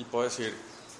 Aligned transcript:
Y 0.00 0.04
puedo 0.04 0.24
decir, 0.24 0.54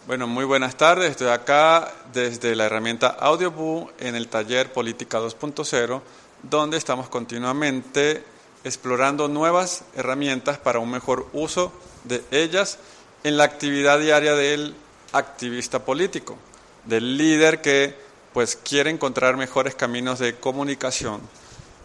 bueno, 0.06 0.26
muy 0.26 0.44
buenas 0.44 0.76
tardes, 0.76 1.12
estoy 1.12 1.28
acá 1.28 1.90
desde 2.12 2.54
la 2.54 2.66
herramienta 2.66 3.06
AudioBoo 3.08 3.90
en 3.98 4.14
el 4.14 4.28
taller 4.28 4.74
Política 4.74 5.18
2.0, 5.18 6.02
donde 6.42 6.76
estamos 6.76 7.08
continuamente 7.08 8.22
explorando 8.62 9.26
nuevas 9.26 9.84
herramientas 9.96 10.58
para 10.58 10.80
un 10.80 10.90
mejor 10.90 11.26
uso 11.32 11.72
de 12.04 12.22
ellas 12.30 12.78
en 13.24 13.38
la 13.38 13.44
actividad 13.44 13.98
diaria 13.98 14.34
del 14.34 14.74
activista 15.12 15.82
político, 15.82 16.36
del 16.84 17.16
líder 17.16 17.62
que 17.62 17.96
pues 18.34 18.54
quiere 18.54 18.90
encontrar 18.90 19.38
mejores 19.38 19.74
caminos 19.74 20.18
de 20.18 20.36
comunicación, 20.36 21.22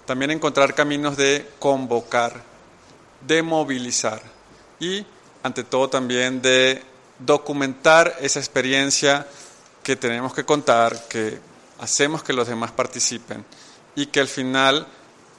también 0.05 0.31
encontrar 0.31 0.75
caminos 0.75 1.15
de 1.15 1.49
convocar, 1.59 2.43
de 3.25 3.41
movilizar 3.41 4.21
y 4.81 5.05
ante 5.43 5.63
todo 5.63 5.89
también 5.89 6.41
de 6.41 6.83
documentar 7.19 8.15
esa 8.19 8.39
experiencia 8.39 9.27
que 9.83 9.95
tenemos 9.95 10.33
que 10.33 10.45
contar, 10.45 11.07
que 11.07 11.39
hacemos 11.79 12.23
que 12.23 12.33
los 12.33 12.47
demás 12.47 12.71
participen 12.71 13.45
y 13.95 14.07
que 14.07 14.19
al 14.19 14.27
final, 14.27 14.87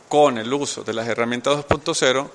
con 0.08 0.38
el 0.38 0.52
uso 0.52 0.84
de 0.84 0.94
las 0.94 1.08
herramientas 1.08 1.56
2.0, 1.66 2.28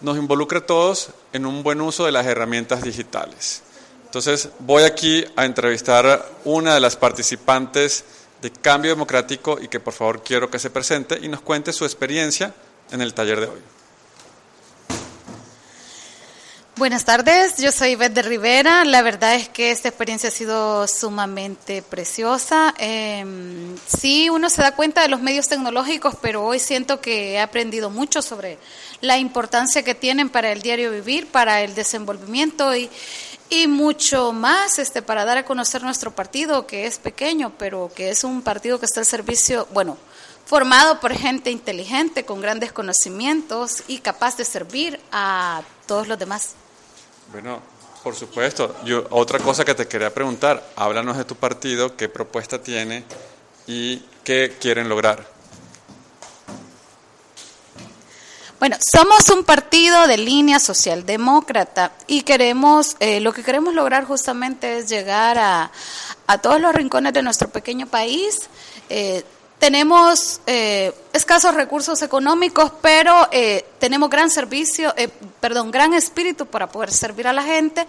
nos 0.00 0.18
involucre 0.18 0.58
a 0.58 0.66
todos 0.66 1.10
en 1.32 1.46
un 1.46 1.62
buen 1.62 1.80
uso 1.80 2.04
de 2.04 2.12
las 2.12 2.26
herramientas 2.26 2.82
digitales. 2.82 3.62
Entonces, 4.04 4.50
voy 4.58 4.82
aquí 4.82 5.24
a 5.36 5.44
entrevistar 5.44 6.06
a 6.06 6.26
una 6.44 6.74
de 6.74 6.80
las 6.80 6.96
participantes 6.96 8.04
de 8.42 8.50
Cambio 8.50 8.90
Democrático 8.90 9.58
y 9.60 9.68
que 9.68 9.80
por 9.80 9.94
favor 9.94 10.22
quiero 10.22 10.50
que 10.50 10.58
se 10.58 10.68
presente 10.68 11.18
y 11.22 11.28
nos 11.28 11.40
cuente 11.40 11.72
su 11.72 11.84
experiencia 11.84 12.52
en 12.90 13.00
el 13.00 13.14
taller 13.14 13.40
de 13.40 13.46
hoy. 13.46 13.60
Buenas 16.82 17.04
tardes, 17.04 17.58
yo 17.58 17.70
soy 17.70 17.94
Beth 17.94 18.12
de 18.12 18.22
Rivera. 18.22 18.84
La 18.84 19.02
verdad 19.02 19.36
es 19.36 19.48
que 19.48 19.70
esta 19.70 19.86
experiencia 19.86 20.30
ha 20.30 20.32
sido 20.32 20.88
sumamente 20.88 21.80
preciosa. 21.80 22.74
Eh, 22.76 23.24
sí, 23.86 24.28
uno 24.28 24.50
se 24.50 24.62
da 24.62 24.74
cuenta 24.74 25.00
de 25.02 25.06
los 25.06 25.22
medios 25.22 25.46
tecnológicos, 25.46 26.16
pero 26.20 26.44
hoy 26.44 26.58
siento 26.58 27.00
que 27.00 27.34
he 27.34 27.40
aprendido 27.40 27.88
mucho 27.88 28.20
sobre 28.20 28.58
la 29.00 29.16
importancia 29.16 29.84
que 29.84 29.94
tienen 29.94 30.28
para 30.28 30.50
el 30.50 30.60
diario 30.60 30.90
vivir, 30.90 31.28
para 31.28 31.60
el 31.62 31.76
desenvolvimiento 31.76 32.74
y, 32.74 32.90
y 33.48 33.68
mucho 33.68 34.32
más 34.32 34.80
este, 34.80 35.02
para 35.02 35.24
dar 35.24 35.38
a 35.38 35.44
conocer 35.44 35.84
nuestro 35.84 36.12
partido, 36.12 36.66
que 36.66 36.86
es 36.86 36.98
pequeño, 36.98 37.52
pero 37.58 37.92
que 37.94 38.10
es 38.10 38.24
un 38.24 38.42
partido 38.42 38.80
que 38.80 38.86
está 38.86 38.98
al 38.98 39.06
servicio, 39.06 39.68
bueno, 39.72 39.98
formado 40.46 40.98
por 40.98 41.14
gente 41.14 41.52
inteligente, 41.52 42.24
con 42.24 42.40
grandes 42.40 42.72
conocimientos 42.72 43.84
y 43.86 43.98
capaz 43.98 44.36
de 44.36 44.44
servir 44.44 44.98
a 45.12 45.62
todos 45.86 46.08
los 46.08 46.18
demás. 46.18 46.56
Bueno, 47.32 47.62
por 48.02 48.14
supuesto. 48.14 48.76
Yo, 48.84 49.06
otra 49.08 49.38
cosa 49.38 49.64
que 49.64 49.74
te 49.74 49.88
quería 49.88 50.12
preguntar, 50.12 50.62
háblanos 50.76 51.16
de 51.16 51.24
tu 51.24 51.34
partido, 51.34 51.96
qué 51.96 52.10
propuesta 52.10 52.62
tiene 52.62 53.04
y 53.66 54.02
qué 54.22 54.58
quieren 54.60 54.90
lograr. 54.90 55.26
Bueno, 58.60 58.76
somos 58.94 59.30
un 59.30 59.44
partido 59.44 60.06
de 60.06 60.18
línea 60.18 60.60
socialdemócrata 60.60 61.92
y 62.06 62.22
queremos, 62.22 62.96
eh, 63.00 63.18
lo 63.18 63.32
que 63.32 63.42
queremos 63.42 63.72
lograr 63.72 64.04
justamente 64.04 64.78
es 64.78 64.90
llegar 64.90 65.38
a, 65.38 65.72
a 66.26 66.38
todos 66.38 66.60
los 66.60 66.74
rincones 66.74 67.14
de 67.14 67.22
nuestro 67.22 67.48
pequeño 67.48 67.86
país. 67.86 68.50
Eh, 68.90 69.24
tenemos 69.58 70.42
eh, 70.46 70.94
escasos 71.14 71.54
recursos 71.54 72.02
económicos, 72.02 72.72
pero 72.82 73.28
tenemos 73.78 74.10
gran 74.10 74.28
servicio, 74.28 74.92
perdón, 75.42 75.72
gran 75.72 75.92
espíritu 75.92 76.46
para 76.46 76.68
poder 76.68 76.92
servir 76.92 77.26
a 77.26 77.32
la 77.32 77.42
gente 77.42 77.84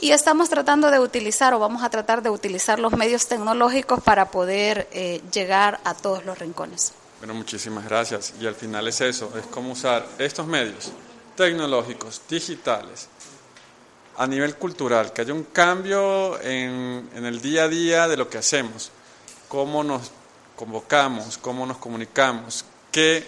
y 0.00 0.10
estamos 0.10 0.48
tratando 0.48 0.90
de 0.90 0.98
utilizar 0.98 1.54
o 1.54 1.60
vamos 1.60 1.84
a 1.84 1.88
tratar 1.88 2.20
de 2.20 2.30
utilizar 2.30 2.80
los 2.80 2.92
medios 2.94 3.28
tecnológicos 3.28 4.02
para 4.02 4.28
poder 4.32 4.88
eh, 4.90 5.22
llegar 5.32 5.78
a 5.84 5.94
todos 5.94 6.24
los 6.24 6.36
rincones. 6.36 6.92
Bueno, 7.20 7.32
muchísimas 7.34 7.84
gracias. 7.84 8.34
Y 8.40 8.46
al 8.48 8.56
final 8.56 8.88
es 8.88 9.00
eso, 9.00 9.32
es 9.38 9.46
cómo 9.46 9.72
usar 9.72 10.04
estos 10.18 10.48
medios 10.48 10.90
tecnológicos, 11.36 12.22
digitales, 12.28 13.08
a 14.16 14.26
nivel 14.26 14.56
cultural, 14.56 15.12
que 15.12 15.20
haya 15.20 15.32
un 15.32 15.44
cambio 15.44 16.40
en, 16.42 17.08
el 17.14 17.40
día 17.40 17.64
a 17.64 17.68
día 17.68 18.08
de 18.08 18.16
lo 18.16 18.28
que 18.28 18.38
hacemos, 18.38 18.90
cómo 19.46 19.84
nos 19.84 20.10
convocamos, 20.56 21.38
cómo 21.38 21.66
nos 21.66 21.76
comunicamos, 21.76 22.64
qué, 22.90 23.24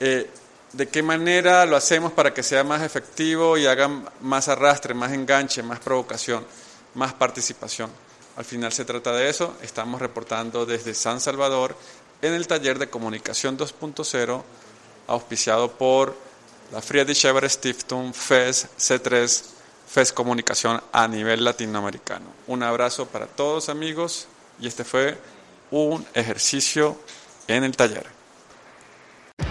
eh, 0.00 0.28
de 0.72 0.88
qué 0.88 1.02
manera 1.02 1.66
lo 1.66 1.76
hacemos 1.76 2.12
para 2.12 2.32
que 2.32 2.42
sea 2.42 2.64
más 2.64 2.82
efectivo 2.82 3.58
y 3.58 3.66
haga 3.66 3.88
más 4.20 4.48
arrastre, 4.48 4.94
más 4.94 5.12
enganche, 5.12 5.62
más 5.62 5.80
provocación, 5.80 6.46
más 6.94 7.12
participación. 7.14 7.90
Al 8.36 8.44
final 8.44 8.72
se 8.72 8.84
trata 8.84 9.12
de 9.12 9.28
eso. 9.28 9.56
Estamos 9.62 10.00
reportando 10.00 10.64
desde 10.64 10.94
San 10.94 11.20
Salvador 11.20 11.76
en 12.22 12.34
el 12.34 12.46
taller 12.46 12.78
de 12.78 12.88
comunicación 12.88 13.58
2.0 13.58 14.42
auspiciado 15.08 15.72
por 15.72 16.16
la 16.72 16.80
Friedrich 16.80 17.24
Ebert 17.24 17.50
Stiftung, 17.50 18.14
FES, 18.14 18.68
C3, 18.78 19.42
FES 19.88 20.12
Comunicación 20.12 20.80
a 20.92 21.08
nivel 21.08 21.44
latinoamericano. 21.44 22.26
Un 22.46 22.62
abrazo 22.62 23.06
para 23.06 23.26
todos 23.26 23.68
amigos 23.68 24.28
y 24.60 24.68
este 24.68 24.84
fue 24.84 25.18
un 25.72 26.06
ejercicio 26.14 26.96
en 27.48 27.64
el 27.64 27.76
taller. 27.76 28.19